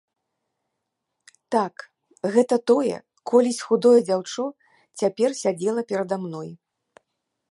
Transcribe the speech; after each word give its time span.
Так, 1.55 1.73
гэта 2.35 2.55
тое 2.71 2.95
колісь 3.33 3.61
худое 3.67 3.93
дзяўчо 4.07 4.43
цяпер 5.01 5.29
сядзела 5.43 5.81
перада 5.93 6.17
мной. 6.25 6.49